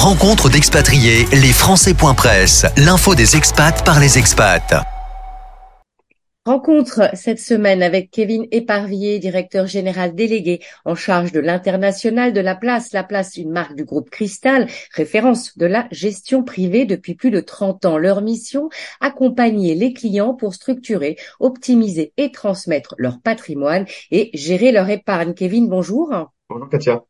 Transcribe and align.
Rencontre 0.00 0.48
d'expatriés, 0.48 1.24
les 1.32 1.52
Français.press, 1.52 2.66
l'info 2.76 3.16
des 3.16 3.36
expats 3.36 3.84
par 3.84 3.98
les 3.98 4.16
expats. 4.16 4.86
Rencontre 6.46 7.10
cette 7.14 7.40
semaine 7.40 7.82
avec 7.82 8.12
Kevin 8.12 8.46
Éparvier, 8.52 9.18
directeur 9.18 9.66
général 9.66 10.14
délégué 10.14 10.60
en 10.84 10.94
charge 10.94 11.32
de 11.32 11.40
l'international 11.40 12.32
de 12.32 12.40
la 12.40 12.54
place. 12.54 12.92
La 12.92 13.02
place, 13.02 13.36
une 13.36 13.50
marque 13.50 13.74
du 13.74 13.84
groupe 13.84 14.08
Cristal, 14.08 14.68
référence 14.94 15.58
de 15.58 15.66
la 15.66 15.88
gestion 15.90 16.44
privée 16.44 16.84
depuis 16.84 17.16
plus 17.16 17.32
de 17.32 17.40
30 17.40 17.84
ans. 17.84 17.98
Leur 17.98 18.22
mission, 18.22 18.68
accompagner 19.00 19.74
les 19.74 19.92
clients 19.92 20.32
pour 20.32 20.54
structurer, 20.54 21.16
optimiser 21.40 22.12
et 22.16 22.30
transmettre 22.30 22.94
leur 22.98 23.20
patrimoine 23.20 23.84
et 24.12 24.30
gérer 24.32 24.70
leur 24.70 24.88
épargne. 24.90 25.34
Kevin, 25.34 25.68
bonjour. 25.68 26.30
Bonjour 26.48 26.68
Katia. 26.68 27.02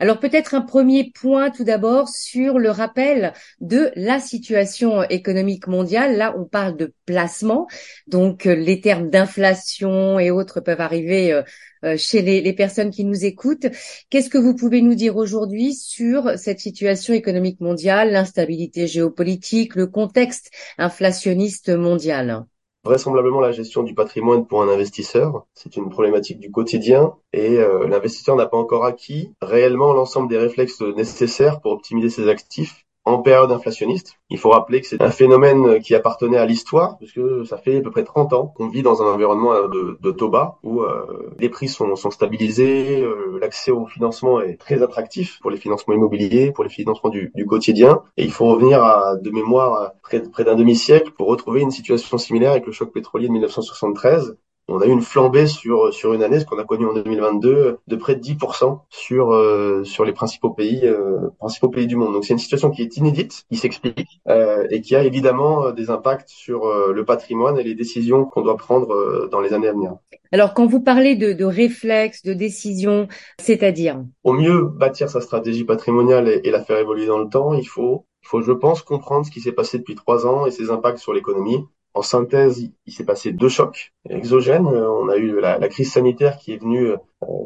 Alors 0.00 0.18
peut-être 0.18 0.54
un 0.54 0.60
premier 0.60 1.12
point 1.14 1.50
tout 1.50 1.64
d'abord 1.64 2.08
sur 2.08 2.58
le 2.58 2.70
rappel 2.70 3.32
de 3.60 3.90
la 3.94 4.18
situation 4.18 5.02
économique 5.04 5.66
mondiale. 5.66 6.16
Là, 6.16 6.34
on 6.36 6.44
parle 6.44 6.76
de 6.76 6.92
placement, 7.06 7.68
donc 8.06 8.46
euh, 8.46 8.54
les 8.54 8.80
termes 8.80 9.10
d'inflation 9.10 10.18
et 10.18 10.30
autres 10.30 10.60
peuvent 10.60 10.80
arriver 10.80 11.32
euh, 11.32 11.42
euh, 11.84 11.96
chez 11.96 12.22
les, 12.22 12.40
les, 12.40 12.52
personnes 12.52 12.90
qui 12.90 13.04
nous 13.04 13.24
écoutent. 13.24 13.66
Qu'est-ce 14.10 14.30
que 14.30 14.38
vous 14.38 14.54
pouvez 14.54 14.82
nous 14.82 14.94
dire 14.94 15.16
aujourd'hui 15.16 15.74
sur 15.74 16.38
cette 16.38 16.60
situation 16.60 17.14
économique 17.14 17.60
mondiale, 17.60 18.12
l'instabilité 18.12 18.86
géopolitique, 18.86 19.74
le 19.74 19.86
contexte 19.86 20.50
inflationniste 20.78 21.68
mondial? 21.70 22.46
Vraisemblablement 22.84 23.40
la 23.40 23.52
gestion 23.52 23.82
du 23.82 23.94
patrimoine 23.94 24.46
pour 24.46 24.62
un 24.62 24.68
investisseur. 24.68 25.46
C'est 25.54 25.76
une 25.76 25.88
problématique 25.88 26.38
du 26.38 26.50
quotidien 26.50 27.14
et 27.32 27.58
euh, 27.58 27.88
l'investisseur 27.88 28.36
n'a 28.36 28.46
pas 28.46 28.56
encore 28.56 28.84
acquis 28.84 29.32
réellement 29.40 29.92
l'ensemble 29.92 30.28
des 30.28 30.38
réflexes 30.38 30.80
nécessaires 30.82 31.60
pour 31.60 31.72
optimiser 31.72 32.10
ses 32.10 32.28
actifs 32.28 32.83
en 33.04 33.18
période 33.18 33.52
inflationniste. 33.52 34.16
Il 34.30 34.38
faut 34.38 34.50
rappeler 34.50 34.80
que 34.80 34.86
c'est 34.86 35.02
un 35.02 35.10
phénomène 35.10 35.80
qui 35.80 35.94
appartenait 35.94 36.38
à 36.38 36.46
l'histoire, 36.46 36.96
puisque 36.98 37.20
ça 37.46 37.58
fait 37.58 37.78
à 37.78 37.80
peu 37.80 37.90
près 37.90 38.04
30 38.04 38.32
ans 38.32 38.46
qu'on 38.56 38.68
vit 38.68 38.82
dans 38.82 39.02
un 39.02 39.06
environnement 39.12 39.68
de, 39.68 39.98
de 40.00 40.10
taux 40.10 40.30
bas, 40.30 40.58
où 40.62 40.80
euh, 40.80 41.34
les 41.38 41.48
prix 41.48 41.68
sont, 41.68 41.96
sont 41.96 42.10
stabilisés, 42.10 43.02
euh, 43.02 43.38
l'accès 43.40 43.70
au 43.70 43.86
financement 43.86 44.40
est 44.40 44.56
très 44.56 44.82
attractif 44.82 45.38
pour 45.40 45.50
les 45.50 45.58
financements 45.58 45.94
immobiliers, 45.94 46.52
pour 46.52 46.64
les 46.64 46.70
financements 46.70 47.10
du, 47.10 47.30
du 47.34 47.46
quotidien, 47.46 48.02
et 48.16 48.24
il 48.24 48.32
faut 48.32 48.46
revenir 48.46 48.82
à, 48.82 49.16
de 49.16 49.30
mémoire 49.30 49.92
près, 50.02 50.22
près 50.22 50.44
d'un 50.44 50.54
demi-siècle 50.54 51.12
pour 51.16 51.28
retrouver 51.28 51.60
une 51.60 51.70
situation 51.70 52.16
similaire 52.18 52.52
avec 52.52 52.66
le 52.66 52.72
choc 52.72 52.92
pétrolier 52.92 53.28
de 53.28 53.32
1973, 53.32 54.36
on 54.68 54.80
a 54.80 54.86
eu 54.86 54.90
une 54.90 55.02
flambée 55.02 55.46
sur 55.46 55.92
sur 55.92 56.14
une 56.14 56.22
année, 56.22 56.40
ce 56.40 56.46
qu'on 56.46 56.58
a 56.58 56.64
connu 56.64 56.86
en 56.86 56.94
2022, 56.94 57.78
de 57.86 57.96
près 57.96 58.14
de 58.14 58.20
10% 58.20 58.80
sur 58.88 59.32
euh, 59.32 59.84
sur 59.84 60.04
les 60.04 60.12
principaux 60.12 60.50
pays 60.50 60.80
euh, 60.84 61.28
principaux 61.38 61.68
pays 61.68 61.86
du 61.86 61.96
monde. 61.96 62.12
Donc 62.12 62.24
c'est 62.24 62.32
une 62.32 62.38
situation 62.38 62.70
qui 62.70 62.82
est 62.82 62.96
inédite, 62.96 63.44
qui 63.50 63.56
s'explique 63.58 64.20
euh, 64.28 64.66
et 64.70 64.80
qui 64.80 64.96
a 64.96 65.04
évidemment 65.04 65.70
des 65.72 65.90
impacts 65.90 66.28
sur 66.28 66.66
le 66.66 67.04
patrimoine 67.04 67.58
et 67.58 67.62
les 67.62 67.74
décisions 67.74 68.24
qu'on 68.24 68.42
doit 68.42 68.56
prendre 68.56 69.28
dans 69.28 69.40
les 69.40 69.52
années 69.52 69.68
à 69.68 69.72
venir. 69.72 69.96
Alors 70.32 70.54
quand 70.54 70.66
vous 70.66 70.80
parlez 70.80 71.14
de, 71.14 71.32
de 71.32 71.44
réflexes, 71.44 72.22
de 72.22 72.32
décisions, 72.32 73.08
c'est-à-dire? 73.38 74.02
Au 74.24 74.32
mieux 74.32 74.62
bâtir 74.62 75.08
sa 75.08 75.20
stratégie 75.20 75.64
patrimoniale 75.64 76.28
et, 76.28 76.40
et 76.44 76.50
la 76.50 76.62
faire 76.62 76.78
évoluer 76.78 77.06
dans 77.06 77.18
le 77.18 77.28
temps, 77.28 77.54
il 77.54 77.66
faut 77.66 78.06
il 78.24 78.28
faut, 78.28 78.40
je 78.40 78.52
pense, 78.52 78.80
comprendre 78.80 79.26
ce 79.26 79.30
qui 79.30 79.42
s'est 79.42 79.52
passé 79.52 79.76
depuis 79.78 79.94
trois 79.94 80.26
ans 80.26 80.46
et 80.46 80.50
ses 80.50 80.70
impacts 80.70 80.96
sur 80.96 81.12
l'économie. 81.12 81.62
En 81.94 82.02
synthèse, 82.02 82.70
il 82.86 82.92
s'est 82.92 83.04
passé 83.04 83.30
deux 83.30 83.48
chocs 83.48 83.92
exogènes. 84.10 84.66
Euh, 84.66 84.90
on 84.90 85.08
a 85.08 85.16
eu 85.16 85.40
la, 85.40 85.68
crise 85.68 85.92
sanitaire 85.92 86.38
qui 86.38 86.52
est 86.52 86.56
venue 86.56 86.88
euh, 86.88 86.96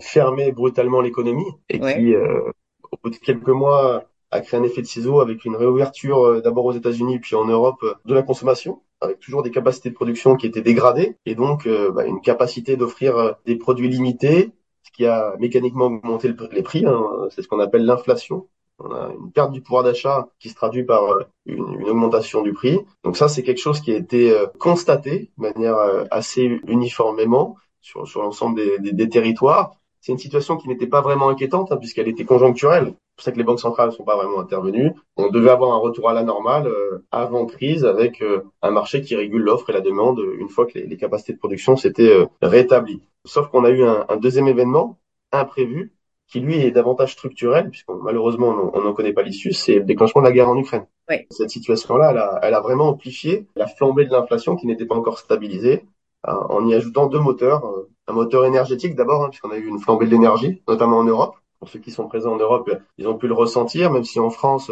fermer 0.01 0.53
brutalement 0.53 1.03
l'économie 1.03 1.53
et 1.69 1.79
qui, 1.79 2.15
euh, 2.15 2.51
au 2.91 2.97
bout 3.05 3.11
de 3.11 3.17
quelques 3.17 3.49
mois, 3.49 4.05
a 4.31 4.41
créé 4.41 4.59
un 4.59 4.63
effet 4.63 4.81
de 4.81 4.87
ciseau 4.87 5.21
avec 5.21 5.45
une 5.45 5.55
réouverture 5.55 6.43
d'abord 6.43 6.65
aux 6.65 6.73
États-Unis 6.73 7.19
puis 7.19 7.37
en 7.37 7.45
Europe 7.45 7.85
de 8.05 8.15
la 8.15 8.23
consommation, 8.23 8.83
avec 9.01 9.21
toujours 9.21 9.43
des 9.43 9.51
capacités 9.51 9.91
de 9.91 9.95
production 9.95 10.37
qui 10.37 10.47
étaient 10.47 10.63
dégradées 10.63 11.17
et 11.25 11.35
donc 11.35 11.67
bah, 11.95 12.05
une 12.05 12.21
capacité 12.21 12.77
d'offrir 12.77 13.37
des 13.47 13.57
produits 13.57 13.89
limités, 13.89 14.53
ce 14.83 14.91
qui 14.93 15.07
a 15.07 15.35
mécaniquement 15.39 15.87
augmenté 15.87 16.31
les 16.53 16.63
prix. 16.63 16.85
Hein. 16.85 17.07
C'est 17.31 17.41
ce 17.41 17.49
qu'on 17.49 17.61
appelle 17.61 17.87
l'inflation. 17.87 18.49
On 18.79 18.93
a 18.93 19.13
une 19.13 19.33
perte 19.33 19.51
du 19.53 19.61
pouvoir 19.61 19.83
d'achat 19.83 20.29
qui 20.39 20.49
se 20.49 20.55
traduit 20.55 20.85
par 20.85 21.05
euh, 21.13 21.25
une, 21.47 21.89
augmentation 21.89 22.43
du 22.43 22.53
prix. 22.53 22.79
Donc 23.03 23.17
ça, 23.17 23.29
c'est 23.29 23.43
quelque 23.43 23.61
chose 23.61 23.81
qui 23.81 23.93
a 23.93 23.97
été 23.97 24.31
euh, 24.31 24.47
constaté 24.59 25.31
de 25.37 25.43
manière 25.43 25.77
euh, 25.77 26.05
assez 26.11 26.61
uniformément 26.69 27.57
sur, 27.81 28.07
sur 28.07 28.23
l'ensemble 28.23 28.61
des, 28.81 28.93
des, 28.93 29.09
territoires. 29.09 29.73
C'est 30.01 30.13
une 30.13 30.19
situation 30.19 30.57
qui 30.57 30.69
n'était 30.69 30.87
pas 30.87 31.01
vraiment 31.01 31.29
inquiétante 31.29 31.73
hein, 31.73 31.77
puisqu'elle 31.77 32.07
était 32.07 32.25
conjoncturelle. 32.25 32.87
C'est 32.87 33.17
pour 33.17 33.25
ça 33.25 33.33
que 33.33 33.39
les 33.39 33.45
banques 33.45 33.59
centrales 33.59 33.89
ne 33.89 33.95
sont 33.95 34.05
pas 34.05 34.17
vraiment 34.17 34.39
intervenues. 34.39 34.93
On 35.17 35.29
devait 35.29 35.51
avoir 35.51 35.75
un 35.75 35.79
retour 35.79 36.09
à 36.09 36.13
la 36.13 36.23
normale 36.23 36.73
avant 37.11 37.47
crise 37.47 37.85
avec 37.85 38.23
un 38.63 38.71
marché 38.71 39.03
qui 39.03 39.17
régule 39.17 39.43
l'offre 39.43 39.71
et 39.71 39.73
la 39.73 39.81
demande 39.81 40.21
une 40.39 40.49
fois 40.49 40.67
que 40.67 40.79
les, 40.79 40.97
capacités 40.97 41.33
de 41.33 41.39
production 41.39 41.77
s'étaient 41.77 42.15
rétablies. 42.41 43.03
Sauf 43.25 43.49
qu'on 43.49 43.65
a 43.65 43.71
eu 43.71 43.83
un, 43.83 44.05
un 44.09 44.17
deuxième 44.19 44.47
événement 44.47 45.01
imprévu 45.33 45.98
qui 46.29 46.41
lui 46.41 46.57
est 46.61 46.71
davantage 46.71 47.13
structurel, 47.13 47.71
puisque 47.71 47.89
malheureusement 47.89 48.71
on 48.75 48.81
n'en 48.81 48.93
connaît 48.93 49.13
pas 49.13 49.23
l'issue, 49.23 49.53
c'est 49.53 49.77
le 49.77 49.85
déclenchement 49.85 50.21
de 50.21 50.27
la 50.27 50.33
guerre 50.33 50.49
en 50.49 50.57
Ukraine. 50.57 50.87
Cette 51.31 51.51
situation-là, 51.51 52.11
elle 52.11 52.19
a, 52.19 52.39
elle 52.43 52.55
a, 52.55 52.61
vraiment 52.61 52.89
amplifié 52.89 53.47
la 53.57 53.67
flambée 53.67 54.05
de 54.05 54.13
l'inflation 54.13 54.57
qui 54.57 54.67
n'était 54.67 54.85
pas 54.85 54.95
encore 54.95 55.19
stabilisée, 55.19 55.87
hein, 56.25 56.39
en 56.51 56.67
y 56.67 56.75
ajoutant 56.75 57.07
deux 57.07 57.21
moteurs. 57.21 57.65
Euh, 57.65 57.89
un 58.09 58.13
moteur 58.13 58.47
énergétique 58.47 58.95
d'abord, 58.95 59.25
hein, 59.25 59.29
puisqu'on 59.29 59.51
a 59.51 59.57
eu 59.57 59.67
une 59.67 59.79
flambée 59.79 60.07
de 60.07 60.11
l'énergie, 60.11 60.63
notamment 60.67 60.99
en 60.99 61.05
Europe. 61.05 61.37
Pour 61.61 61.69
ceux 61.69 61.79
qui 61.79 61.91
sont 61.91 62.09
présents 62.09 62.33
en 62.33 62.39
Europe, 62.39 62.71
ils 62.99 63.09
ont 63.09 63.17
pu 63.17 63.27
le 63.27 63.35
ressentir, 63.35 63.91
même 63.93 64.05
si 64.05 64.21
en 64.21 64.31
France, 64.31 64.71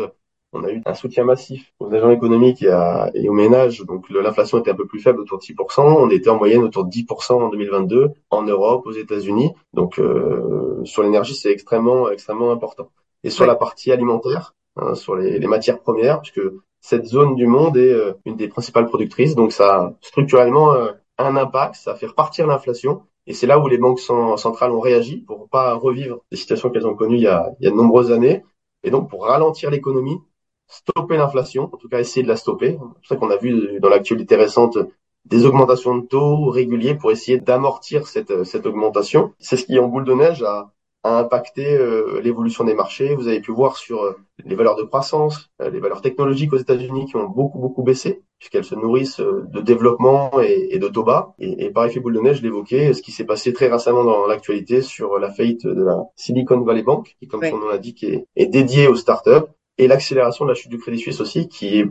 on 0.52 0.64
a 0.64 0.70
eu 0.70 0.82
un 0.84 0.94
soutien 0.94 1.24
massif 1.24 1.72
aux 1.80 1.92
agents 1.92 2.10
économiques 2.10 2.62
et, 2.62 3.28
aux 3.28 3.32
ménages. 3.32 3.80
Donc 3.80 4.08
l'inflation 4.10 4.58
était 4.58 4.70
un 4.70 4.74
peu 4.74 4.86
plus 4.86 5.00
faible, 5.00 5.20
autour 5.20 5.38
de 5.38 5.42
6%. 5.42 5.80
On 5.80 6.10
était 6.10 6.30
en 6.30 6.38
moyenne 6.38 6.62
autour 6.62 6.84
de 6.84 6.90
10% 6.90 7.32
en 7.34 7.48
2022 7.48 8.10
en 8.30 8.42
Europe, 8.42 8.86
aux 8.86 8.92
États-Unis. 8.92 9.52
Donc 9.72 9.98
euh, 9.98 10.80
sur 10.84 11.02
l'énergie, 11.02 11.34
c'est 11.34 11.50
extrêmement 11.50 12.10
extrêmement 12.10 12.52
important. 12.52 12.90
Et 13.24 13.30
sur 13.30 13.46
la 13.46 13.56
partie 13.56 13.92
alimentaire, 13.92 14.54
hein, 14.76 14.94
sur 14.94 15.16
les, 15.16 15.38
matières 15.46 15.80
premières, 15.80 16.20
puisque 16.20 16.42
cette 16.80 17.06
zone 17.06 17.34
du 17.34 17.46
monde 17.46 17.76
est 17.76 17.92
euh, 17.92 18.12
une 18.24 18.36
des 18.36 18.48
principales 18.48 18.86
productrices. 18.86 19.34
Donc 19.34 19.52
ça 19.52 19.76
a 19.76 19.92
structurellement 20.00 20.72
euh, 20.74 20.92
un 21.18 21.36
impact, 21.36 21.76
ça 21.76 21.94
fait 21.94 22.06
repartir 22.06 22.46
l'inflation. 22.46 23.02
Et 23.28 23.34
c'est 23.34 23.48
là 23.48 23.58
où 23.58 23.66
les 23.66 23.78
banques 23.78 23.98
centrales 23.98 24.70
ont 24.70 24.80
réagi 24.80 25.16
pour 25.16 25.48
pas 25.48 25.74
revivre 25.74 26.20
des 26.30 26.36
situations 26.36 26.70
qu'elles 26.70 26.86
ont 26.86 26.94
connues 26.94 27.16
il 27.16 27.22
y 27.22 27.26
a, 27.26 27.50
il 27.58 27.64
y 27.64 27.66
a 27.66 27.72
de 27.72 27.76
nombreuses 27.76 28.12
années. 28.12 28.44
Et 28.84 28.90
donc, 28.90 29.10
pour 29.10 29.24
ralentir 29.24 29.68
l'économie, 29.70 30.20
stopper 30.68 31.16
l'inflation, 31.16 31.70
en 31.72 31.76
tout 31.76 31.88
cas 31.88 32.00
essayer 32.00 32.22
de 32.22 32.28
la 32.28 32.36
stopper. 32.36 32.72
C'est 32.72 32.78
pour 32.78 33.06
ça 33.08 33.16
qu'on 33.16 33.30
a 33.30 33.36
vu 33.36 33.78
dans 33.80 33.88
l'actualité 33.88 34.36
récente 34.36 34.78
des 35.24 35.44
augmentations 35.44 35.96
de 35.96 36.06
taux 36.06 36.50
réguliers 36.50 36.94
pour 36.94 37.10
essayer 37.10 37.38
d'amortir 37.38 38.06
cette, 38.06 38.44
cette 38.44 38.66
augmentation. 38.66 39.32
C'est 39.38 39.56
ce 39.56 39.66
qui, 39.66 39.78
en 39.78 39.88
boule 39.88 40.04
de 40.04 40.14
neige, 40.14 40.42
a, 40.42 40.70
a 41.02 41.18
impacté 41.18 41.76
euh, 41.76 42.20
l'évolution 42.20 42.64
des 42.64 42.74
marchés. 42.74 43.14
Vous 43.14 43.28
avez 43.28 43.40
pu 43.40 43.52
voir 43.52 43.76
sur 43.76 44.02
euh, 44.02 44.12
les 44.44 44.54
valeurs 44.54 44.76
de 44.76 44.84
croissance, 44.84 45.50
euh, 45.62 45.70
les 45.70 45.80
valeurs 45.80 46.00
technologiques 46.00 46.52
aux 46.52 46.58
États-Unis 46.58 47.06
qui 47.06 47.16
ont 47.16 47.28
beaucoup 47.28 47.58
beaucoup 47.58 47.82
baissé 47.82 48.22
puisqu'elles 48.38 48.64
se 48.64 48.74
nourrissent 48.74 49.20
de 49.20 49.60
développement 49.62 50.30
et, 50.42 50.68
et 50.74 50.78
de 50.78 50.88
taux 50.88 51.04
bas. 51.04 51.34
Et, 51.38 51.64
et, 51.64 51.70
par 51.70 51.86
effet 51.86 52.00
boule 52.00 52.14
de 52.14 52.20
neige, 52.20 52.38
je 52.38 52.42
l'évoquais, 52.42 52.92
ce 52.92 53.00
qui 53.00 53.10
s'est 53.10 53.24
passé 53.24 53.54
très 53.54 53.68
récemment 53.68 54.04
dans 54.04 54.26
l'actualité 54.26 54.82
sur 54.82 55.18
la 55.18 55.30
faillite 55.30 55.66
de 55.66 55.82
la 55.82 56.04
Silicon 56.16 56.60
Valley 56.60 56.82
Bank, 56.82 57.16
qui, 57.18 57.28
comme 57.28 57.42
son 57.42 57.56
nom 57.56 57.68
l'indique, 57.68 58.04
est, 58.04 58.26
est 58.36 58.46
dédiée 58.46 58.88
aux 58.88 58.94
startups 58.94 59.48
et 59.78 59.88
l'accélération 59.88 60.44
de 60.44 60.50
la 60.50 60.54
chute 60.54 60.70
du 60.70 60.78
Crédit 60.78 60.98
Suisse 60.98 61.20
aussi, 61.20 61.48
qui 61.48 61.84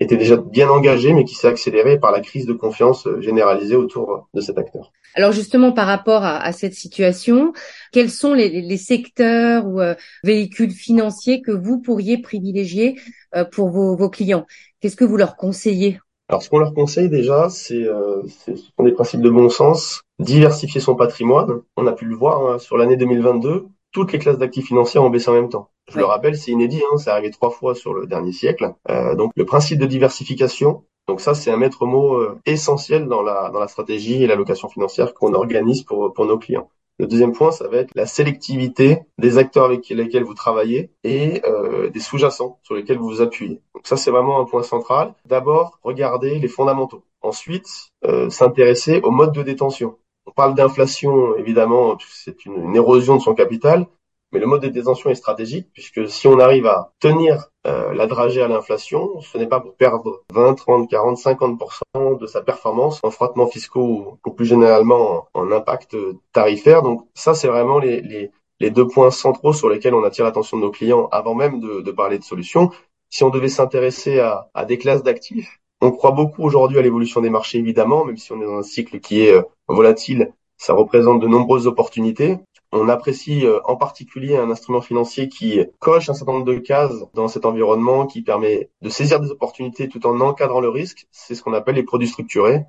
était 0.00 0.16
déjà 0.16 0.36
bien 0.36 0.68
engagée, 0.68 1.12
mais 1.12 1.24
qui 1.24 1.34
s'est 1.34 1.48
accélérée 1.48 1.98
par 1.98 2.10
la 2.10 2.20
crise 2.20 2.46
de 2.46 2.54
confiance 2.54 3.06
généralisée 3.20 3.76
autour 3.76 4.28
de 4.32 4.40
cet 4.40 4.58
acteur. 4.58 4.92
Alors 5.14 5.32
justement, 5.32 5.72
par 5.72 5.86
rapport 5.86 6.24
à, 6.24 6.38
à 6.38 6.52
cette 6.52 6.74
situation, 6.74 7.52
quels 7.92 8.10
sont 8.10 8.32
les, 8.32 8.62
les 8.62 8.76
secteurs 8.76 9.66
ou 9.66 9.80
euh, 9.80 9.94
véhicules 10.24 10.70
financiers 10.70 11.42
que 11.42 11.50
vous 11.50 11.80
pourriez 11.80 12.18
privilégier 12.18 12.98
euh, 13.34 13.44
pour 13.44 13.70
vos, 13.70 13.96
vos 13.96 14.08
clients? 14.08 14.46
Qu'est-ce 14.80 14.96
que 14.96 15.04
vous 15.04 15.16
leur 15.16 15.36
conseillez? 15.36 16.00
Alors, 16.28 16.42
ce 16.42 16.48
qu'on 16.48 16.60
leur 16.60 16.74
conseille 16.74 17.08
déjà, 17.08 17.48
c'est 17.50 17.82
euh, 17.82 18.22
ce 18.46 18.54
sont 18.54 18.84
des 18.84 18.92
principes 18.92 19.20
de 19.20 19.30
bon 19.30 19.48
sens. 19.48 20.02
Diversifier 20.20 20.80
son 20.80 20.94
patrimoine. 20.94 21.60
On 21.76 21.86
a 21.88 21.92
pu 21.92 22.04
le 22.04 22.14
voir 22.14 22.46
hein, 22.46 22.58
sur 22.58 22.76
l'année 22.76 22.96
2022 22.96 23.66
toutes 23.92 24.12
les 24.12 24.18
classes 24.18 24.38
d'actifs 24.38 24.66
financiers 24.66 25.00
ont 25.00 25.10
baissé 25.10 25.30
en 25.30 25.34
même 25.34 25.48
temps. 25.48 25.70
Je 25.88 25.98
le 25.98 26.04
rappelle, 26.04 26.36
c'est 26.36 26.52
inédit, 26.52 26.82
hein, 26.92 26.96
c'est 26.98 27.10
arrivé 27.10 27.30
trois 27.30 27.50
fois 27.50 27.74
sur 27.74 27.92
le 27.94 28.06
dernier 28.06 28.32
siècle. 28.32 28.74
Euh, 28.88 29.14
donc 29.14 29.32
le 29.34 29.44
principe 29.44 29.78
de 29.78 29.86
diversification, 29.86 30.84
donc 31.08 31.20
ça 31.20 31.34
c'est 31.34 31.50
un 31.50 31.56
maître 31.56 31.86
mot 31.86 32.14
euh, 32.14 32.38
essentiel 32.46 33.08
dans 33.08 33.22
la, 33.22 33.50
dans 33.50 33.58
la 33.58 33.68
stratégie 33.68 34.22
et 34.22 34.26
l'allocation 34.26 34.68
financière 34.68 35.14
qu'on 35.14 35.34
organise 35.34 35.82
pour, 35.82 36.12
pour 36.12 36.26
nos 36.26 36.38
clients. 36.38 36.68
Le 37.00 37.06
deuxième 37.06 37.32
point, 37.32 37.50
ça 37.50 37.66
va 37.66 37.78
être 37.78 37.94
la 37.94 38.04
sélectivité 38.04 38.98
des 39.16 39.38
acteurs 39.38 39.64
avec 39.64 39.88
lesquels 39.88 40.22
vous 40.22 40.34
travaillez 40.34 40.90
et 41.02 41.40
euh, 41.46 41.88
des 41.88 41.98
sous-jacents 41.98 42.58
sur 42.62 42.74
lesquels 42.74 42.98
vous 42.98 43.08
vous 43.08 43.22
appuyez. 43.22 43.62
Donc 43.74 43.86
ça, 43.86 43.96
c'est 43.96 44.10
vraiment 44.10 44.38
un 44.38 44.44
point 44.44 44.62
central. 44.62 45.14
D'abord, 45.24 45.78
regardez 45.82 46.38
les 46.38 46.48
fondamentaux. 46.48 47.02
Ensuite, 47.22 47.66
euh, 48.04 48.28
s'intéresser 48.28 49.00
au 49.02 49.12
mode 49.12 49.32
de 49.32 49.42
détention. 49.42 49.96
On 50.26 50.32
parle 50.32 50.54
d'inflation, 50.54 51.36
évidemment, 51.36 51.96
c'est 52.08 52.44
une, 52.44 52.74
érosion 52.76 53.16
de 53.16 53.20
son 53.20 53.34
capital, 53.34 53.86
mais 54.32 54.38
le 54.38 54.46
mode 54.46 54.62
de 54.62 54.68
détention 54.68 55.10
est 55.10 55.14
stratégique 55.14 55.68
puisque 55.72 56.08
si 56.08 56.28
on 56.28 56.38
arrive 56.38 56.66
à 56.66 56.92
tenir 57.00 57.48
euh, 57.66 57.92
la 57.94 58.06
dragée 58.06 58.42
à 58.42 58.48
l'inflation, 58.48 59.20
ce 59.20 59.38
n'est 59.38 59.48
pas 59.48 59.60
pour 59.60 59.74
perdre 59.74 60.22
20, 60.32 60.54
30, 60.54 60.88
40, 60.88 61.18
50% 61.18 62.18
de 62.18 62.26
sa 62.26 62.40
performance 62.40 63.00
en 63.02 63.10
frottements 63.10 63.48
fiscaux 63.48 64.18
ou, 64.24 64.30
plus 64.30 64.46
généralement 64.46 65.28
en, 65.34 65.50
impact 65.50 65.96
tarifaire. 66.32 66.82
Donc 66.82 67.06
ça, 67.14 67.34
c'est 67.34 67.48
vraiment 67.48 67.78
les, 67.78 68.30
deux 68.60 68.86
points 68.86 69.10
centraux 69.10 69.52
sur 69.52 69.68
lesquels 69.68 69.94
on 69.94 70.04
attire 70.04 70.24
l'attention 70.24 70.58
de 70.58 70.62
nos 70.62 70.70
clients 70.70 71.08
avant 71.10 71.34
même 71.34 71.60
de, 71.60 71.90
parler 71.90 72.18
de 72.18 72.24
solutions. 72.24 72.70
Si 73.10 73.24
on 73.24 73.30
devait 73.30 73.48
s'intéresser 73.48 74.20
à 74.20 74.64
des 74.64 74.78
classes 74.78 75.02
d'actifs, 75.02 75.59
on 75.80 75.90
croit 75.90 76.10
beaucoup 76.12 76.42
aujourd'hui 76.42 76.78
à 76.78 76.82
l'évolution 76.82 77.20
des 77.20 77.30
marchés, 77.30 77.58
évidemment, 77.58 78.04
même 78.04 78.16
si 78.16 78.32
on 78.32 78.40
est 78.40 78.44
dans 78.44 78.58
un 78.58 78.62
cycle 78.62 79.00
qui 79.00 79.22
est 79.22 79.32
euh, 79.32 79.42
volatile, 79.68 80.32
ça 80.56 80.74
représente 80.74 81.20
de 81.20 81.26
nombreuses 81.26 81.66
opportunités. 81.66 82.38
On 82.72 82.88
apprécie 82.88 83.46
euh, 83.46 83.60
en 83.64 83.76
particulier 83.76 84.36
un 84.36 84.50
instrument 84.50 84.82
financier 84.82 85.28
qui 85.28 85.60
coche 85.78 86.10
un 86.10 86.14
certain 86.14 86.32
nombre 86.34 86.44
de 86.44 86.58
cases 86.58 87.04
dans 87.14 87.28
cet 87.28 87.46
environnement, 87.46 88.06
qui 88.06 88.22
permet 88.22 88.70
de 88.82 88.90
saisir 88.90 89.20
des 89.20 89.30
opportunités 89.30 89.88
tout 89.88 90.06
en 90.06 90.20
encadrant 90.20 90.60
le 90.60 90.68
risque. 90.68 91.06
C'est 91.10 91.34
ce 91.34 91.42
qu'on 91.42 91.54
appelle 91.54 91.76
les 91.76 91.82
produits 91.82 92.08
structurés. 92.08 92.64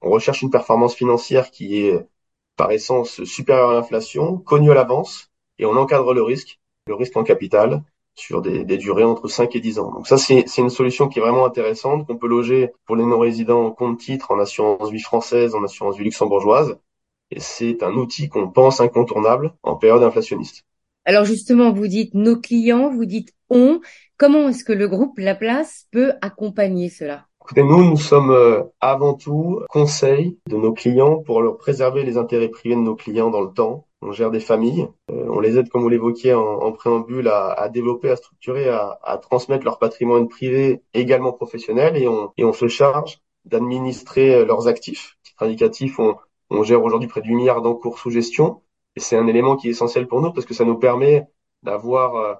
On 0.00 0.10
recherche 0.10 0.42
une 0.42 0.50
performance 0.50 0.94
financière 0.94 1.50
qui 1.50 1.78
est 1.78 2.06
par 2.56 2.70
essence 2.70 3.24
supérieure 3.24 3.70
à 3.70 3.74
l'inflation, 3.74 4.38
connue 4.38 4.70
à 4.70 4.74
l'avance, 4.74 5.30
et 5.58 5.66
on 5.66 5.76
encadre 5.76 6.14
le 6.14 6.22
risque, 6.22 6.60
le 6.86 6.94
risque 6.94 7.16
en 7.16 7.24
capital, 7.24 7.82
sur 8.14 8.42
des, 8.42 8.64
des, 8.64 8.76
durées 8.76 9.04
entre 9.04 9.28
5 9.28 9.54
et 9.56 9.60
10 9.60 9.78
ans. 9.78 9.92
Donc 9.92 10.06
ça, 10.06 10.16
c'est 10.16 10.44
une 10.58 10.70
solution 10.70 11.08
qui 11.08 11.18
est 11.18 11.22
vraiment 11.22 11.44
intéressante, 11.44 12.06
qu'on 12.06 12.16
peut 12.16 12.28
loger 12.28 12.70
pour 12.86 12.96
les 12.96 13.04
non-résidents 13.04 13.66
en 13.66 13.70
compte 13.70 13.98
titre, 13.98 14.30
en 14.30 14.38
assurance 14.38 14.90
vie 14.90 15.00
française, 15.00 15.54
en 15.54 15.64
assurance 15.64 15.96
vie 15.96 16.04
luxembourgeoise, 16.04 16.76
et 17.30 17.40
c'est 17.40 17.82
un 17.82 17.92
outil 17.94 18.28
qu'on 18.28 18.48
pense 18.48 18.80
incontournable 18.80 19.54
en 19.62 19.76
période 19.76 20.02
inflationniste. 20.02 20.64
Alors 21.04 21.24
justement, 21.24 21.72
vous 21.72 21.88
dites 21.88 22.14
nos 22.14 22.36
clients, 22.36 22.90
vous 22.90 23.04
dites 23.04 23.32
on. 23.50 23.80
Comment 24.16 24.48
est-ce 24.48 24.64
que 24.64 24.72
le 24.72 24.88
groupe 24.88 25.18
La 25.18 25.34
Place 25.34 25.86
peut 25.90 26.12
accompagner 26.22 26.88
cela? 26.88 27.26
Écoutez, 27.42 27.62
nous, 27.62 27.84
nous 27.84 27.98
sommes 27.98 28.30
euh, 28.30 28.62
avant 28.80 29.12
tout 29.12 29.60
conseil 29.68 30.38
de 30.48 30.56
nos 30.56 30.72
clients 30.72 31.18
pour 31.18 31.42
leur 31.42 31.58
préserver 31.58 32.02
les 32.02 32.16
intérêts 32.16 32.48
privés 32.48 32.76
de 32.76 32.80
nos 32.80 32.94
clients 32.94 33.28
dans 33.28 33.42
le 33.42 33.52
temps. 33.52 33.86
On 34.06 34.12
gère 34.12 34.30
des 34.30 34.40
familles, 34.40 34.86
euh, 35.10 35.26
on 35.30 35.40
les 35.40 35.58
aide, 35.58 35.70
comme 35.70 35.80
vous 35.80 35.88
l'évoquiez 35.88 36.34
en, 36.34 36.72
préambule, 36.72 37.28
à, 37.28 37.68
développer, 37.70 38.10
à 38.10 38.16
structurer, 38.16 38.68
à, 38.68 39.18
transmettre 39.22 39.64
leur 39.64 39.78
patrimoine 39.78 40.28
privé 40.28 40.82
également 40.92 41.32
professionnel 41.32 41.96
et 41.96 42.06
on, 42.06 42.52
se 42.52 42.68
charge 42.68 43.20
d'administrer 43.46 44.34
euh, 44.34 44.44
leurs 44.44 44.68
actifs. 44.68 45.16
Indicatifs, 45.40 45.98
on, 45.98 46.16
on 46.50 46.62
gère 46.62 46.84
aujourd'hui 46.84 47.08
près 47.08 47.22
du 47.22 47.34
milliard 47.34 47.62
d'encours 47.62 47.98
sous 47.98 48.10
gestion. 48.10 48.60
Et 48.96 49.00
c'est 49.00 49.16
un 49.16 49.26
élément 49.26 49.56
qui 49.56 49.68
est 49.68 49.70
essentiel 49.70 50.06
pour 50.06 50.20
nous 50.20 50.32
parce 50.32 50.46
que 50.46 50.54
ça 50.54 50.64
nous 50.64 50.78
permet 50.78 51.26
d'avoir 51.62 52.16
euh, 52.16 52.34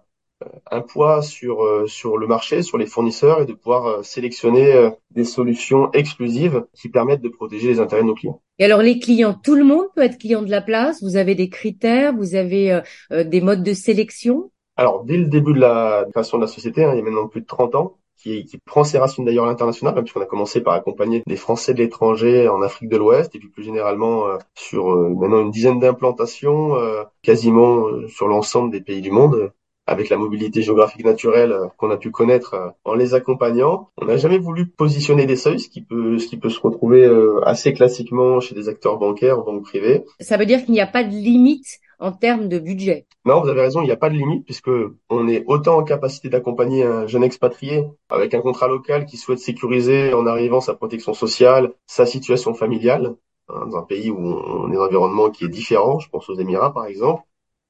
un 0.70 0.80
poids 0.80 1.22
sur 1.22 1.62
euh, 1.62 1.86
sur 1.86 2.16
le 2.16 2.26
marché, 2.26 2.62
sur 2.62 2.78
les 2.78 2.86
fournisseurs 2.86 3.42
et 3.42 3.46
de 3.46 3.52
pouvoir 3.52 3.86
euh, 3.86 4.02
sélectionner 4.02 4.90
des 5.10 5.24
solutions 5.24 5.90
exclusives 5.92 6.64
qui 6.74 6.88
permettent 6.88 7.22
de 7.22 7.28
protéger 7.28 7.68
les 7.68 7.80
intérêts 7.80 8.02
de 8.02 8.08
nos 8.08 8.14
clients. 8.14 8.40
Et 8.58 8.64
alors 8.64 8.82
les 8.82 8.98
clients, 8.98 9.34
tout 9.34 9.54
le 9.54 9.64
monde 9.64 9.86
peut 9.94 10.02
être 10.02 10.18
client 10.18 10.42
de 10.42 10.50
la 10.50 10.60
place? 10.60 11.02
Vous 11.02 11.16
avez 11.16 11.34
des 11.34 11.48
critères, 11.48 12.14
vous 12.14 12.34
avez 12.34 12.80
des 13.10 13.40
modes 13.40 13.62
de 13.62 13.72
sélection? 13.72 14.50
Alors 14.76 15.04
dès 15.04 15.16
le 15.16 15.26
début 15.26 15.52
de 15.52 15.60
la 15.60 16.04
création 16.12 16.38
de 16.38 16.42
la 16.42 16.48
société, 16.48 16.84
hein, 16.84 16.92
il 16.92 16.98
y 16.98 17.00
a 17.00 17.04
maintenant 17.04 17.28
plus 17.28 17.40
de 17.40 17.46
30 17.46 17.74
ans, 17.74 17.96
qui, 18.24 18.44
qui 18.46 18.58
prend 18.58 18.84
ses 18.84 18.98
racines 18.98 19.24
d'ailleurs 19.24 19.44
à 19.44 19.48
l'international, 19.48 19.94
puisqu'on 19.94 20.20
a 20.20 20.26
commencé 20.26 20.62
par 20.62 20.74
accompagner 20.74 21.22
des 21.26 21.36
Français 21.36 21.74
de 21.74 21.78
l'étranger 21.78 22.48
en 22.48 22.62
Afrique 22.62 22.88
de 22.88 22.96
l'Ouest, 22.96 23.34
et 23.34 23.38
puis 23.38 23.48
plus 23.48 23.62
généralement 23.62 24.26
euh, 24.26 24.38
sur 24.54 24.92
euh, 24.92 25.10
maintenant 25.10 25.40
une 25.40 25.50
dizaine 25.50 25.78
d'implantations, 25.78 26.76
euh, 26.76 27.02
quasiment 27.22 27.84
sur 28.08 28.28
l'ensemble 28.28 28.70
des 28.70 28.80
pays 28.80 29.02
du 29.02 29.10
monde, 29.10 29.52
avec 29.86 30.08
la 30.08 30.16
mobilité 30.16 30.62
géographique 30.62 31.04
naturelle 31.04 31.54
qu'on 31.76 31.90
a 31.90 31.96
pu 31.96 32.10
connaître 32.10 32.74
en 32.84 32.94
les 32.94 33.14
accompagnant. 33.14 33.90
On 33.98 34.06
n'a 34.06 34.16
jamais 34.16 34.38
voulu 34.38 34.66
positionner 34.66 35.26
des 35.26 35.36
seuils, 35.36 35.60
ce 35.60 35.68
qui 35.68 35.82
peut, 35.82 36.18
ce 36.18 36.26
qui 36.26 36.36
peut 36.36 36.50
se 36.50 36.60
retrouver 36.60 37.08
assez 37.44 37.72
classiquement 37.72 38.40
chez 38.40 38.54
des 38.54 38.68
acteurs 38.68 38.98
bancaires, 38.98 39.38
banques 39.42 39.64
privées. 39.64 40.04
Ça 40.20 40.36
veut 40.36 40.46
dire 40.46 40.64
qu'il 40.64 40.72
n'y 40.72 40.80
a 40.80 40.86
pas 40.86 41.04
de 41.04 41.10
limite 41.10 41.80
en 41.98 42.12
termes 42.12 42.48
de 42.48 42.58
budget. 42.58 43.06
Non, 43.24 43.40
vous 43.40 43.48
avez 43.48 43.62
raison, 43.62 43.80
il 43.80 43.86
n'y 43.86 43.92
a 43.92 43.96
pas 43.96 44.10
de 44.10 44.14
limite 44.14 44.44
puisque 44.44 44.70
on 45.08 45.28
est 45.28 45.44
autant 45.46 45.78
en 45.78 45.84
capacité 45.84 46.28
d'accompagner 46.28 46.84
un 46.84 47.06
jeune 47.06 47.24
expatrié 47.24 47.84
avec 48.10 48.34
un 48.34 48.40
contrat 48.40 48.68
local 48.68 49.06
qui 49.06 49.16
souhaite 49.16 49.38
sécuriser 49.38 50.12
en 50.12 50.26
arrivant 50.26 50.60
sa 50.60 50.74
protection 50.74 51.14
sociale, 51.14 51.72
sa 51.86 52.06
situation 52.06 52.52
familiale, 52.52 53.14
hein, 53.48 53.66
dans 53.70 53.78
un 53.78 53.82
pays 53.82 54.10
où 54.10 54.18
on 54.18 54.70
est 54.70 54.74
dans 54.74 54.82
un 54.82 54.86
environnement 54.86 55.30
qui 55.30 55.44
est 55.44 55.48
différent, 55.48 55.98
je 55.98 56.08
pense 56.10 56.28
aux 56.28 56.34
Émirats 56.34 56.74
par 56.74 56.86
exemple, 56.86 57.22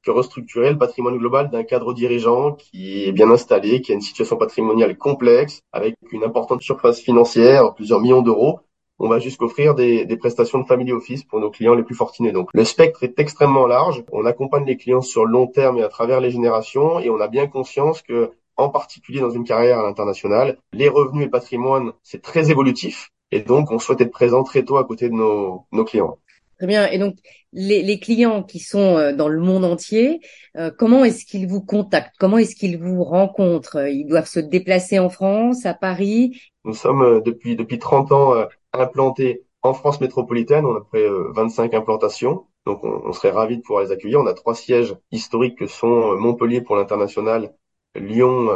que 0.05 0.11
restructurer 0.11 0.71
le 0.71 0.79
patrimoine 0.79 1.19
global 1.19 1.51
d'un 1.51 1.65
cadre 1.65 1.95
dirigeant 1.95 2.53
qui 2.53 3.05
est 3.05 3.13
bien 3.13 3.31
installé, 3.31 3.81
qui 3.81 3.93
a 3.93 3.95
une 3.95 4.01
situation 4.01 4.37
patrimoniale 4.37 4.97
complexe, 4.97 5.61
avec 5.73 5.97
une 6.13 6.25
importante 6.25 6.63
surface 6.63 7.01
financière, 7.01 7.75
plusieurs 7.75 8.01
millions 8.01 8.23
d'euros, 8.23 8.61
on 8.99 9.09
va 9.09 9.19
jusqu'offrir 9.19 9.75
des, 9.75 10.05
des 10.05 10.17
prestations 10.17 10.61
de 10.61 10.67
family 10.67 10.93
office 10.93 11.25
pour 11.25 11.41
nos 11.41 11.51
clients 11.51 11.75
les 11.75 11.83
plus 11.83 11.97
fortunés. 11.97 12.33
Donc 12.33 12.51
le 12.55 12.65
spectre 12.65 13.03
est 13.03 13.19
extrêmement 13.19 13.67
large. 13.67 14.05
On 14.13 14.25
accompagne 14.25 14.65
les 14.65 14.77
clients 14.77 15.03
sur 15.03 15.25
le 15.25 15.33
long 15.33 15.47
terme 15.47 15.79
et 15.79 15.83
à 15.83 15.89
travers 15.89 16.21
les 16.21 16.31
générations 16.31 17.01
et 17.01 17.11
on 17.11 17.21
a 17.21 17.29
bien 17.29 17.47
conscience 17.49 18.03
que 18.03 18.31
en 18.57 18.69
particulier 18.69 19.21
dans 19.21 19.31
une 19.31 19.45
carrière 19.45 19.81
à 19.81 19.83
l'international, 19.83 20.59
les 20.73 20.89
revenus 20.89 21.23
et 21.23 21.25
le 21.25 21.31
patrimoine, 21.31 21.93
c'est 22.03 22.23
très 22.23 22.53
évolutif. 22.53 23.11
Et 23.33 23.41
donc, 23.41 23.73
on 23.73 23.81
souhaite 23.81 24.01
être 24.01 24.13
présent 24.13 24.45
très 24.45 24.65
tôt 24.65 24.77
à 24.77 24.85
côté 24.85 25.09
de 25.09 25.15
nos, 25.15 25.67
nos 25.73 25.85
clients. 25.85 26.19
Très 26.65 26.69
bien. 26.69 26.91
Et 26.91 26.99
donc, 26.99 27.17
les, 27.53 27.83
les, 27.83 28.01
clients 28.01 28.43
qui 28.43 28.59
sont 28.59 28.97
euh, 28.97 29.13
dans 29.13 29.29
le 29.29 29.39
monde 29.39 29.67
entier, 29.67 30.21
euh, 30.57 30.71
comment 30.71 31.05
est-ce 31.05 31.27
qu'ils 31.27 31.47
vous 31.47 31.61
contactent? 31.61 32.15
Comment 32.19 32.39
est-ce 32.39 32.57
qu'ils 32.57 32.79
vous 32.79 33.05
rencontrent? 33.05 33.87
Ils 33.87 34.07
doivent 34.07 34.27
se 34.27 34.41
déplacer 34.41 34.99
en 34.99 35.11
France, 35.11 35.67
à 35.67 35.75
Paris? 35.75 36.41
Nous 36.65 36.73
sommes 36.73 37.03
euh, 37.03 37.21
depuis 37.21 37.55
depuis 37.55 37.79
30 37.79 38.13
ans 38.13 38.33
implantés 38.73 39.45
en 39.61 39.75
France 39.75 40.01
métropolitaine. 40.01 40.65
On 40.65 40.77
a 40.77 40.81
près 40.81 41.07
25 41.35 41.75
implantations. 41.75 42.47
Donc, 42.65 42.83
on, 42.83 43.03
on 43.05 43.13
serait 43.13 43.31
ravis 43.31 43.59
de 43.59 43.63
pouvoir 43.63 43.85
les 43.85 43.93
accueillir. 43.93 44.21
On 44.21 44.27
a 44.27 44.33
trois 44.33 44.55
sièges 44.55 44.97
historiques 45.13 45.59
que 45.59 45.67
sont 45.67 46.17
Montpellier 46.17 46.63
pour 46.63 46.77
l'international, 46.77 47.53
Lyon 47.95 48.49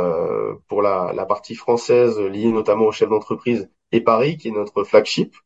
pour 0.66 0.80
la, 0.80 1.12
la 1.14 1.26
partie 1.26 1.56
française 1.56 2.18
liée 2.18 2.50
notamment 2.52 2.86
aux 2.86 2.92
chefs 2.92 3.10
d'entreprise 3.10 3.68
et 3.92 4.00
Paris 4.00 4.38
qui 4.38 4.48
est 4.48 4.52
notre 4.52 4.82
flagship 4.82 5.36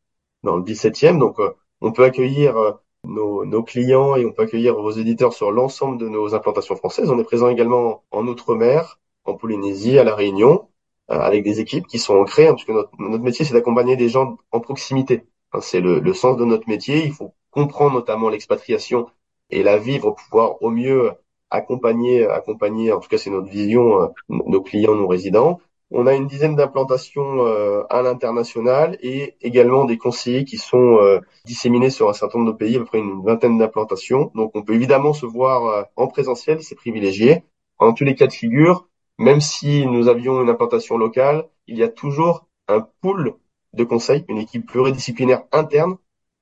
dans 0.44 0.56
le 0.56 0.62
17e. 0.62 1.18
Donc, 1.18 1.40
on 1.82 1.92
peut 1.92 2.04
accueillir 2.04 2.56
euh, 2.56 2.72
nos, 3.04 3.62
clients 3.62 4.16
et 4.16 4.24
on 4.24 4.32
peut 4.32 4.42
accueillir 4.42 4.74
vos 4.74 4.92
éditeurs 4.92 5.32
sur 5.32 5.50
l'ensemble 5.50 5.98
de 5.98 6.08
nos 6.08 6.34
implantations 6.34 6.76
françaises. 6.76 7.10
On 7.10 7.18
est 7.18 7.24
présent 7.24 7.48
également 7.48 8.04
en 8.10 8.26
Outre-mer, 8.26 9.00
en 9.24 9.34
Polynésie, 9.34 9.98
à 9.98 10.04
La 10.04 10.14
Réunion, 10.14 10.68
euh, 11.10 11.18
avec 11.18 11.42
des 11.42 11.60
équipes 11.60 11.86
qui 11.86 11.98
sont 11.98 12.14
ancrées, 12.14 12.46
hein, 12.46 12.54
parce 12.54 12.68
notre, 12.98 13.24
métier, 13.24 13.44
c'est 13.44 13.54
d'accompagner 13.54 13.96
des 13.96 14.08
gens 14.08 14.38
en 14.52 14.60
proximité. 14.60 15.24
Hein, 15.52 15.60
c'est 15.60 15.80
le, 15.80 16.14
sens 16.14 16.36
de 16.36 16.44
notre 16.44 16.68
métier. 16.68 17.04
Il 17.04 17.12
faut 17.12 17.34
comprendre 17.50 17.94
notamment 17.94 18.28
l'expatriation 18.28 19.08
et 19.50 19.62
la 19.62 19.76
vivre, 19.76 20.12
pouvoir 20.12 20.62
au 20.62 20.70
mieux 20.70 21.12
accompagner, 21.50 22.26
accompagner, 22.26 22.92
en 22.92 23.00
tout 23.00 23.08
cas 23.08 23.18
c'est 23.18 23.28
notre 23.30 23.50
vision, 23.50 24.02
euh, 24.02 24.06
nos 24.28 24.62
clients, 24.62 24.94
nos 24.94 25.08
résidents, 25.08 25.60
on 25.92 26.06
a 26.06 26.14
une 26.14 26.26
dizaine 26.26 26.56
d'implantations 26.56 27.46
euh, 27.46 27.84
à 27.90 28.02
l'international 28.02 28.96
et 29.02 29.36
également 29.42 29.84
des 29.84 29.98
conseillers 29.98 30.44
qui 30.44 30.56
sont 30.56 30.96
euh, 30.98 31.20
disséminés 31.44 31.90
sur 31.90 32.08
un 32.08 32.14
certain 32.14 32.38
nombre 32.38 32.52
de 32.52 32.56
pays, 32.56 32.76
à 32.76 32.78
peu 32.78 32.86
près 32.86 32.98
une 32.98 33.22
vingtaine 33.22 33.58
d'implantations. 33.58 34.32
Donc 34.34 34.52
on 34.54 34.62
peut 34.62 34.74
évidemment 34.74 35.12
se 35.12 35.26
voir 35.26 35.66
euh, 35.66 35.82
en 35.96 36.06
présentiel, 36.06 36.62
c'est 36.62 36.74
privilégié. 36.74 37.44
En 37.78 37.92
tous 37.92 38.04
les 38.04 38.14
cas 38.14 38.26
de 38.26 38.32
figure, 38.32 38.88
même 39.18 39.40
si 39.40 39.86
nous 39.86 40.08
avions 40.08 40.40
une 40.40 40.48
implantation 40.48 40.96
locale, 40.96 41.46
il 41.66 41.76
y 41.76 41.82
a 41.82 41.88
toujours 41.88 42.46
un 42.68 42.86
pool 43.02 43.34
de 43.74 43.84
conseils, 43.84 44.24
une 44.28 44.38
équipe 44.38 44.66
pluridisciplinaire 44.66 45.42
interne 45.52 45.96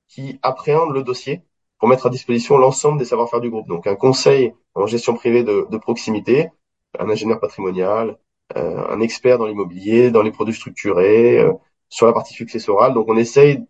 qui 0.07 0.39
appréhende 0.43 0.93
le 0.93 1.03
dossier 1.03 1.41
pour 1.77 1.89
mettre 1.89 2.05
à 2.05 2.09
disposition 2.09 2.57
l'ensemble 2.57 2.99
des 2.99 3.05
savoir-faire 3.05 3.41
du 3.41 3.49
groupe. 3.49 3.67
Donc 3.67 3.85
un 3.85 3.95
conseil 3.95 4.53
en 4.75 4.85
gestion 4.85 5.13
privée 5.13 5.43
de, 5.43 5.67
de 5.69 5.77
proximité, 5.77 6.49
un 6.99 7.09
ingénieur 7.09 7.39
patrimonial, 7.39 8.17
un 8.55 8.99
expert 9.01 9.37
dans 9.37 9.45
l'immobilier, 9.45 10.11
dans 10.11 10.23
les 10.23 10.31
produits 10.31 10.53
structurés, 10.55 11.39
euh, 11.39 11.53
sur 11.89 12.05
la 12.07 12.13
partie 12.13 12.33
successorale. 12.33 12.93
Donc 12.93 13.07
on 13.09 13.17
essaye 13.17 13.65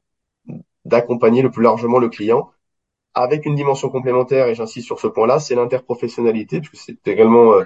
d'accompagner 0.85 1.41
le 1.41 1.51
plus 1.51 1.63
largement 1.63 2.00
le 2.00 2.09
client 2.09 2.51
avec 3.13 3.45
une 3.45 3.55
dimension 3.55 3.89
complémentaire, 3.89 4.47
et 4.47 4.55
j'insiste 4.55 4.88
sur 4.88 5.00
ce 5.00 5.07
point-là, 5.07 5.39
c'est 5.39 5.55
l'interprofessionnalité, 5.55 6.61
puisque 6.61 6.77
c'est 6.77 7.07
également 7.07 7.53
euh, 7.53 7.65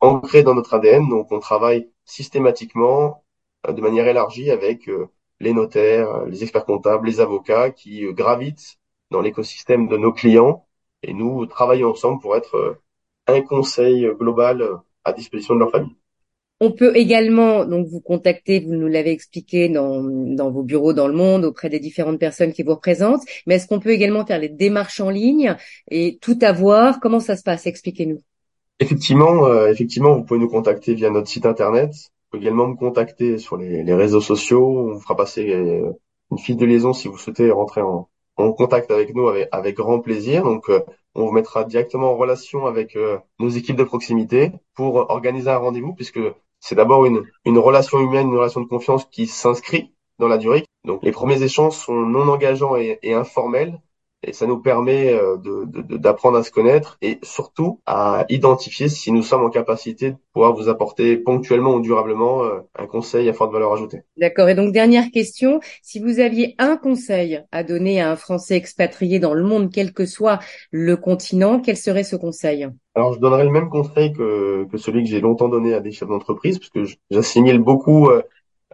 ancré 0.00 0.42
dans 0.42 0.54
notre 0.54 0.74
ADN. 0.74 1.08
Donc 1.08 1.32
on 1.32 1.40
travaille 1.40 1.90
systématiquement 2.04 3.24
de 3.68 3.80
manière 3.80 4.06
élargie 4.06 4.50
avec 4.50 4.90
les 5.40 5.52
notaires, 5.54 6.26
les 6.26 6.42
experts 6.42 6.66
comptables, 6.66 7.06
les 7.06 7.20
avocats 7.20 7.70
qui 7.70 8.04
gravitent 8.12 8.78
dans 9.10 9.20
l'écosystème 9.22 9.88
de 9.88 9.96
nos 9.96 10.12
clients 10.12 10.66
et 11.02 11.12
nous 11.14 11.46
travaillons 11.46 11.90
ensemble 11.90 12.20
pour 12.20 12.36
être 12.36 12.78
un 13.26 13.40
conseil 13.42 14.06
global 14.18 14.80
à 15.04 15.12
disposition 15.12 15.54
de 15.54 15.60
leur 15.60 15.70
famille. 15.70 15.96
On 16.60 16.70
peut 16.70 16.96
également 16.96 17.64
donc 17.64 17.88
vous 17.88 18.00
contacter, 18.00 18.60
vous 18.60 18.74
nous 18.74 18.86
l'avez 18.86 19.10
expliqué 19.10 19.68
dans, 19.68 20.00
vos 20.50 20.62
bureaux 20.62 20.92
dans 20.92 21.08
le 21.08 21.14
monde 21.14 21.44
auprès 21.44 21.68
des 21.68 21.80
différentes 21.80 22.20
personnes 22.20 22.52
qui 22.52 22.62
vous 22.62 22.74
représentent, 22.74 23.22
mais 23.46 23.56
est-ce 23.56 23.66
qu'on 23.66 23.80
peut 23.80 23.90
également 23.90 24.24
faire 24.24 24.38
les 24.38 24.48
démarches 24.48 25.00
en 25.00 25.10
ligne 25.10 25.56
et 25.90 26.18
tout 26.20 26.38
avoir? 26.42 27.00
Comment 27.00 27.20
ça 27.20 27.36
se 27.36 27.42
passe? 27.42 27.66
Expliquez-nous. 27.66 28.20
Effectivement, 28.80 29.46
euh, 29.46 29.68
effectivement, 29.68 30.16
vous 30.16 30.24
pouvez 30.24 30.40
nous 30.40 30.48
contacter 30.48 30.94
via 30.94 31.10
notre 31.10 31.28
site 31.28 31.46
internet. 31.46 31.90
Vous 31.92 32.38
pouvez 32.38 32.42
également 32.42 32.68
me 32.68 32.76
contacter 32.76 33.38
sur 33.38 33.56
les, 33.56 33.94
réseaux 33.94 34.20
sociaux. 34.20 34.66
On 34.66 34.94
vous 34.94 35.00
fera 35.00 35.16
passer 35.16 35.52
euh, 35.52 35.90
une 36.30 36.38
fiche 36.38 36.56
de 36.56 36.66
liaison 36.66 36.92
si 36.92 37.08
vous 37.08 37.18
souhaitez 37.18 37.50
rentrer 37.50 37.82
en, 37.82 38.08
contact 38.36 38.90
avec 38.90 39.14
nous 39.14 39.28
avec, 39.28 39.48
avec 39.52 39.76
grand 39.76 40.00
plaisir. 40.00 40.44
Donc, 40.44 40.68
euh, 40.68 40.80
on 41.14 41.26
vous 41.26 41.32
mettra 41.32 41.64
directement 41.64 42.12
en 42.12 42.16
relation 42.16 42.66
avec 42.66 42.98
nos 43.38 43.48
équipes 43.48 43.76
de 43.76 43.84
proximité 43.84 44.52
pour 44.74 44.96
organiser 45.10 45.50
un 45.50 45.58
rendez-vous, 45.58 45.94
puisque 45.94 46.20
c'est 46.60 46.74
d'abord 46.74 47.06
une, 47.06 47.24
une 47.44 47.58
relation 47.58 48.00
humaine, 48.00 48.28
une 48.28 48.36
relation 48.36 48.60
de 48.60 48.68
confiance 48.68 49.04
qui 49.04 49.26
s'inscrit 49.26 49.94
dans 50.18 50.28
la 50.28 50.38
durée. 50.38 50.64
Donc, 50.84 51.02
les 51.02 51.12
premiers 51.12 51.42
échanges 51.42 51.74
sont 51.74 51.94
non 51.94 52.28
engageants 52.28 52.76
et, 52.76 52.98
et 53.02 53.14
informels 53.14 53.80
et 54.26 54.32
ça 54.32 54.46
nous 54.46 54.58
permet 54.58 55.12
euh, 55.12 55.36
d'apprendre 55.66 56.38
à 56.38 56.42
se 56.42 56.50
connaître 56.50 56.96
et 57.02 57.18
surtout 57.22 57.80
à 57.86 58.24
identifier 58.28 58.88
si 58.88 59.12
nous 59.12 59.22
sommes 59.22 59.44
en 59.44 59.50
capacité 59.50 60.12
de 60.12 60.16
pouvoir 60.32 60.54
vous 60.54 60.68
apporter 60.68 61.16
ponctuellement 61.16 61.74
ou 61.74 61.80
durablement 61.80 62.42
euh, 62.44 62.60
un 62.78 62.86
conseil 62.86 63.28
à 63.28 63.32
forte 63.32 63.52
valeur 63.52 63.72
ajoutée. 63.72 64.02
D'accord. 64.16 64.48
Et 64.48 64.54
donc 64.54 64.72
dernière 64.72 65.10
question, 65.10 65.60
si 65.82 66.00
vous 66.00 66.20
aviez 66.20 66.54
un 66.58 66.76
conseil 66.76 67.42
à 67.52 67.62
donner 67.62 68.00
à 68.00 68.10
un 68.10 68.16
Français 68.16 68.56
expatrié 68.56 69.18
dans 69.18 69.34
le 69.34 69.42
monde, 69.42 69.70
quel 69.72 69.92
que 69.92 70.06
soit 70.06 70.38
le 70.70 70.96
continent, 70.96 71.60
quel 71.60 71.76
serait 71.76 72.04
ce 72.04 72.16
conseil? 72.16 72.68
Alors, 72.96 73.12
je 73.12 73.18
donnerais 73.18 73.44
le 73.44 73.50
même 73.50 73.70
conseil 73.70 74.12
que, 74.12 74.66
que 74.70 74.76
celui 74.76 75.02
que 75.02 75.10
j'ai 75.10 75.20
longtemps 75.20 75.48
donné 75.48 75.74
à 75.74 75.80
des 75.80 75.90
chefs 75.90 76.08
d'entreprise, 76.08 76.58
parce 76.60 76.70
que 76.70 76.84
j'assimile 77.10 77.58
beaucoup 77.58 78.08
euh, 78.08 78.22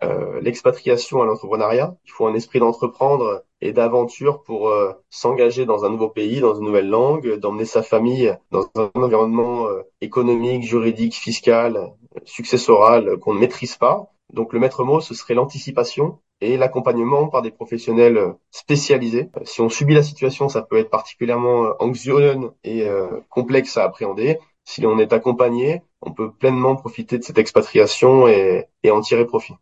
euh, 0.05 0.41
l'expatriation 0.43 1.23
à 1.23 1.27
l'entrepreneuriat. 1.27 1.97
Il 2.05 2.11
faut 2.11 2.27
un 2.27 2.35
esprit 2.35 2.59
d'entreprendre 2.59 3.45
et 3.61 3.73
d'aventure 3.73 4.43
pour 4.43 4.69
euh, 4.69 4.93
s'engager 5.11 5.67
dans 5.67 5.85
un 5.85 5.91
nouveau 5.91 6.09
pays, 6.09 6.41
dans 6.41 6.55
une 6.55 6.65
nouvelle 6.65 6.89
langue, 6.89 7.37
d'emmener 7.37 7.65
sa 7.65 7.83
famille 7.83 8.35
dans 8.51 8.71
un 8.75 8.91
environnement 8.95 9.67
euh, 9.67 9.83
économique, 10.01 10.63
juridique, 10.63 11.15
fiscal, 11.15 11.93
successoral 12.25 13.19
qu'on 13.19 13.35
ne 13.35 13.41
maîtrise 13.41 13.77
pas. 13.77 14.13
Donc 14.33 14.53
le 14.53 14.61
maître 14.61 14.85
mot, 14.85 15.01
ce 15.01 15.15
serait 15.15 15.35
l'anticipation 15.35 16.19
et 16.41 16.57
l'accompagnement 16.57 17.29
par 17.29 17.43
des 17.43 17.51
professionnels 17.51 18.35
spécialisés. 18.51 19.29
Si 19.45 19.61
on 19.61 19.69
subit 19.69 19.95
la 19.95 20.03
situation, 20.03 20.49
ça 20.49 20.63
peut 20.63 20.79
être 20.79 20.89
particulièrement 20.89 21.75
anxiogène 21.81 22.51
et 22.65 22.87
complexe 23.29 23.77
à 23.77 23.85
appréhender. 23.85 24.39
Si 24.65 24.87
on 24.87 24.99
est 24.99 25.13
accompagné, 25.13 25.83
on 26.01 26.13
peut 26.13 26.33
pleinement 26.33 26.77
profiter 26.77 27.19
de 27.19 27.25
cette 27.25 27.39
expatriation 27.39 28.27
et 28.27 28.67
en 28.91 29.01
tirer 29.01 29.27
profit. 29.27 29.55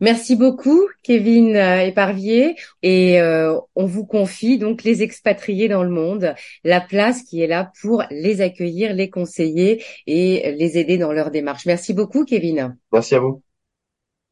Merci 0.00 0.36
beaucoup, 0.36 0.86
Kevin 1.02 1.56
euh, 1.56 1.80
Éparvier. 1.80 2.56
Et 2.82 3.20
euh, 3.20 3.58
on 3.74 3.86
vous 3.86 4.06
confie 4.06 4.58
donc 4.58 4.84
les 4.84 5.02
expatriés 5.02 5.68
dans 5.68 5.82
le 5.82 5.90
monde, 5.90 6.34
la 6.64 6.80
place 6.80 7.22
qui 7.22 7.42
est 7.42 7.46
là 7.46 7.72
pour 7.80 8.04
les 8.10 8.40
accueillir, 8.40 8.94
les 8.94 9.10
conseiller 9.10 9.82
et 10.06 10.52
les 10.52 10.78
aider 10.78 10.98
dans 10.98 11.12
leur 11.12 11.30
démarche. 11.30 11.66
Merci 11.66 11.94
beaucoup, 11.94 12.24
Kevin. 12.24 12.76
Merci 12.92 13.16
à 13.16 13.20
vous. 13.20 13.42